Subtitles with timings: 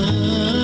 [0.00, 0.63] love.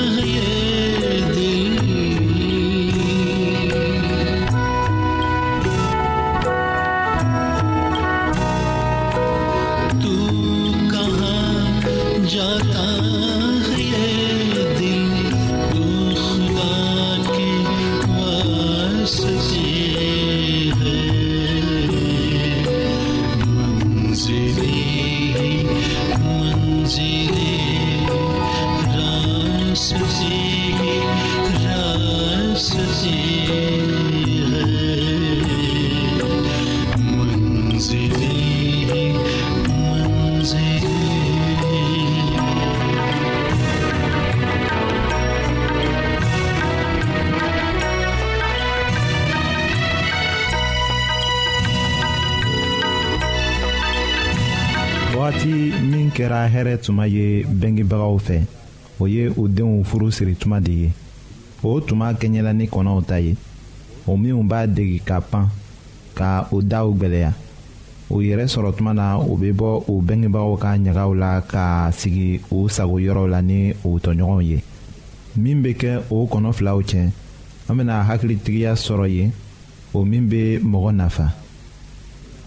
[55.30, 58.42] wagati min kɛra hɛrɛ tuma ye bengebagaw fɛ
[58.98, 60.90] o ye u denw furu siri tuma de ye
[61.62, 63.36] o tuma kɛɲɛla ni kɔnɔw ta ye
[64.06, 65.46] o minw b'a degi ka pan
[66.18, 67.30] ka o daw gwɛlɛya
[68.10, 72.40] o yɛrɛ sɔrɔ tuma na o bɛ bɔ o bengebagaw ka ɲagaw la ka sigi
[72.50, 74.58] o sagoyɔrɔw la ni o tɔɲɔgɔnw ye
[75.36, 77.06] min bɛ kɛ o kɔnɔ filaw cɛ
[77.68, 79.30] an bɛna hakilitigiya sɔrɔ yen
[79.94, 81.30] o min bɛ mɔgɔ nafa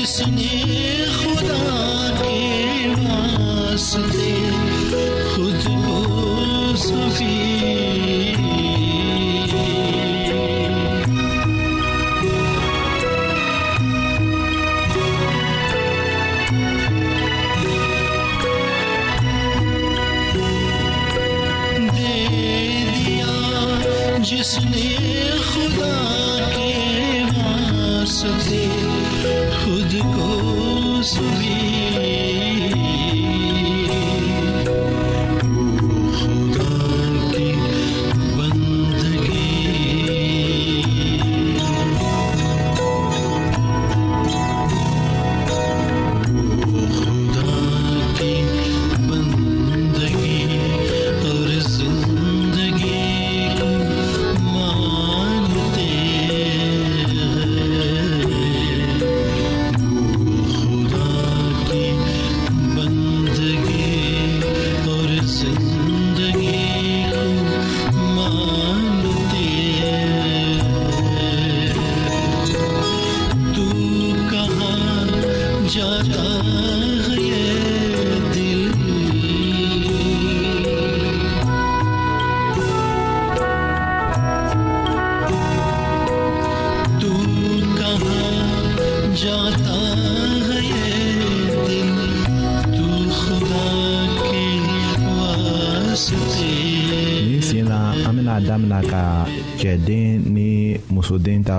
[0.00, 0.95] Yüzüne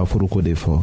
[0.08, 0.76] furuko de fɔ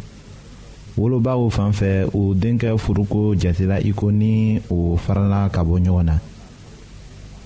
[0.97, 6.03] wolobaw fan fɛ u denkɛ furuko jatela i ko ni o farala ka bɔ ɲɔgɔn
[6.09, 6.15] na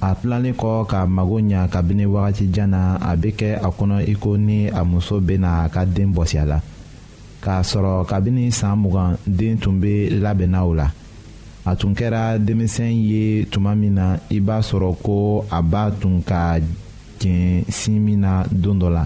[0.01, 4.15] a tilalen kɔ ka mago ɲa kabini wagatijan na a bɛ kɛ a kɔnɔ i
[4.37, 6.59] ni a muso bɛ a ka den bɔsi a la
[7.41, 10.91] k'a sɔrɔ kabini san mugan den tun bɛ labɛnna o la
[11.65, 16.21] a tun kɛra denmisɛn ye tuma min na i b'a sɔrɔ ko a ba tun
[16.25, 16.59] ka
[17.19, 19.05] jɛn sin min na don dɔ la.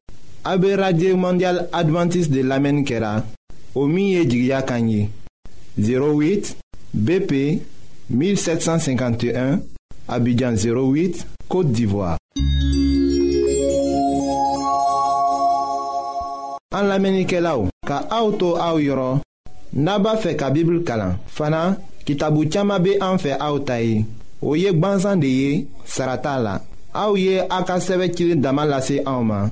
[0.43, 3.23] A be radye mondyal Adventist de lamen kera
[3.75, 5.09] O miye jigya kanyi
[5.77, 6.55] 08
[6.93, 7.61] BP
[8.11, 9.59] 1751
[10.07, 12.17] Abidjan 08, Kote d'Ivoire
[16.73, 19.21] An lamenike la ou Ka aoutou aou yoron
[19.77, 24.01] Naba fe ka bibl kalan Fana, ki tabou tchama be anfe aoutayi
[24.41, 26.57] Ou yek banzan de ye, sarata la
[26.97, 29.51] A ou ye akaseve chile damalase aouman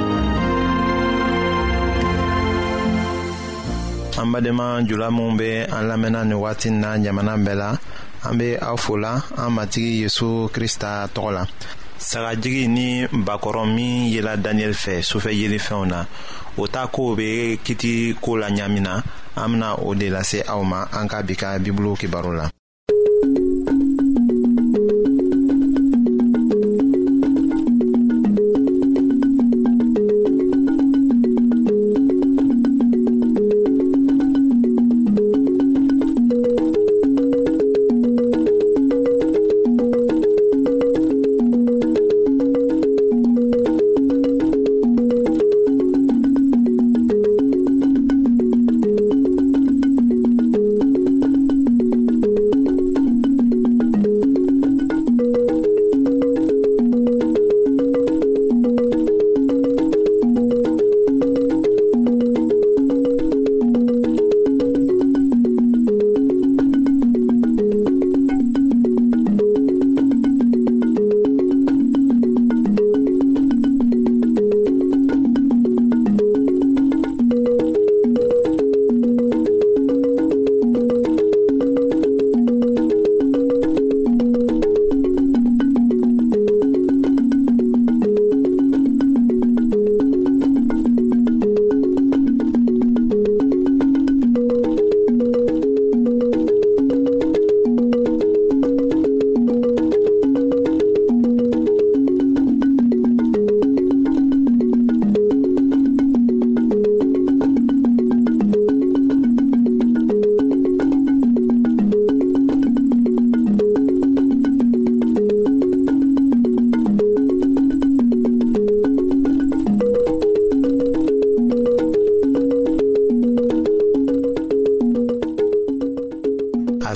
[4.37, 7.77] an jula minw be an lamɛnna ni wagati na jamana bɛɛ la
[8.23, 11.43] an be aw fola an matigi yezu krista tɔgɔ la
[11.99, 16.05] sagajigi ni bakɔrɔ min yela daniyɛli fɛ sufɛ yelifɛnw na
[16.57, 19.01] o ta kow be kiti koo la ɲaamin na
[19.35, 22.47] an bena o de lase aw ma an ka bi ka bibulu kibaru la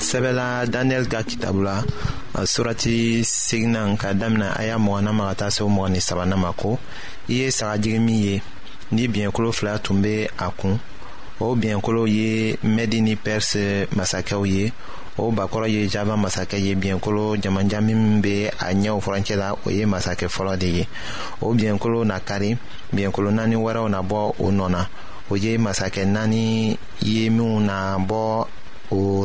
[0.06, 1.82] sɛbɛla daniyɛli ka kitabu la
[2.34, 6.36] uh, surati seginan ka damina a y'a mɔgɔna ma ka taa se o e sabana
[6.36, 6.78] ma ko
[7.28, 8.42] i ye sagajigi min ye
[8.92, 10.78] ni biɲɛkolo fila tun be a kun
[11.40, 14.72] o biɲɛkolow ye mɛdi ni pɛrisi masakɛw ye
[15.18, 19.70] o bakɔrɔ ye java masakɛ ye biɲɛkolo jamanjan min be a ɲɛw furancɛ la o
[19.70, 20.88] ye masakɛ fɔlɔ de ye
[21.40, 22.56] o biɲɛkolo na kari
[22.94, 24.86] biɲɛkolo naani wɛrɛw na bɔ o nɔ na
[25.30, 28.45] o ye masakɛ naani ye minw na bɔ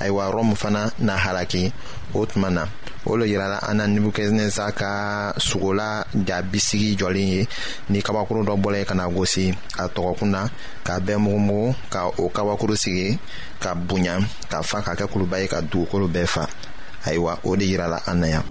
[0.00, 1.72] ayiwa rɔmu fana na halaki
[2.14, 2.64] o tuma na
[3.06, 5.32] o lo yirala an na nebukadneza ka
[6.28, 7.40] ja bisigi jɔlen ye
[7.88, 10.40] ni kabakuru dɔ bɔla ye ka na gosi a tɔgɔkun na
[10.84, 13.18] k'a bɛɛ mugumugu ka o kabakuru sigi
[13.62, 14.18] ka bonya
[14.50, 16.44] ka fa k'a kɛ kuluba ye ka dugukolo bɛɛ fa
[17.06, 18.42] ayiwa o de yirala an na yan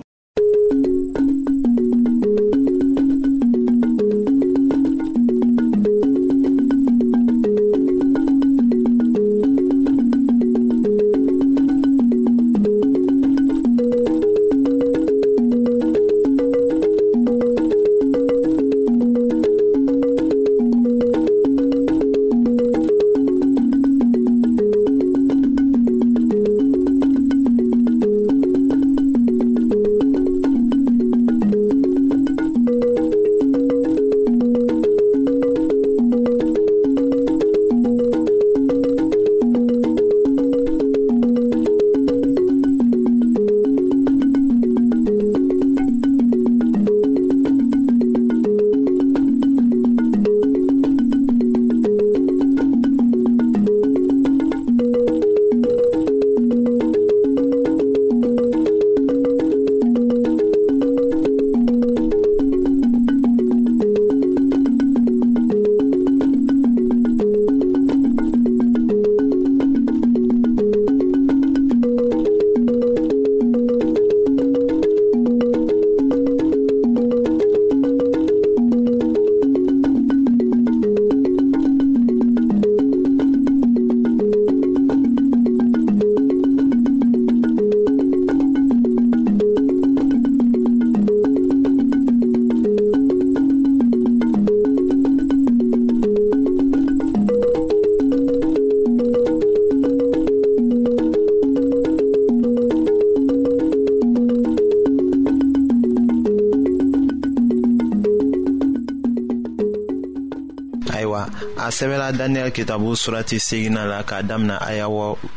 [111.65, 114.85] a sɛbɛla daniyɛli kitabu surati segina la k'a damina aya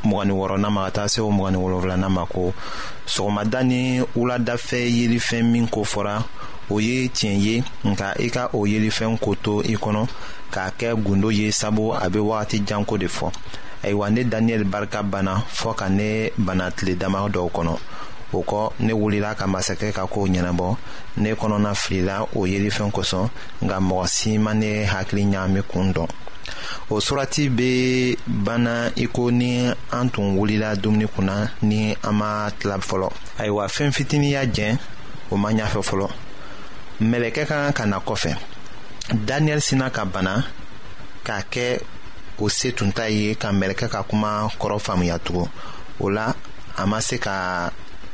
[0.04, 2.52] mgni wɔrɔna ma ka taa se o mgni wolonfilana ma ko
[3.06, 6.22] sɔgɔmada ni wuladafɛ yelifɛn min ko fɔra
[6.68, 10.06] o ye tiɲɛ ye nka i ka o yelifɛn ko to i kɔnɔ
[10.52, 13.30] k'a kɛ gundo ye sabu a be wagati janko de fɔ
[13.84, 17.76] ayiwa ne daniyɛli barika banna fɔɔ ka ne bana tile dama dɔw kɔnɔ
[18.32, 20.68] o kɔ ne wulila ka masakɛ ka kow ɲɛnabɔ
[21.22, 23.26] ne kɔnɔna filila o yelifɛn kosɔn
[23.64, 26.08] nka mɔgɔ si ma ne hakili ɲaami kun dɔn
[26.90, 29.50] o surati be banna i ko ni
[29.92, 34.76] an tun wulila dumuni kunna ni an ma tila fɔlɔ ayiwa fɛɛn fitini y'a jɛn
[35.30, 36.08] o ma ɲafɛ fɔlɔ
[37.10, 38.36] mɛlɛkɛ ka kan ka na kɔfɛ
[39.26, 40.44] daniyɛli sina ka bana
[41.24, 41.80] k'a kɛ
[42.38, 45.48] o se tun ta ye ka mɛlɛkɛ ka kuma kɔrɔ faamuya tugun
[45.98, 46.34] o la
[46.76, 47.70] a ma se ka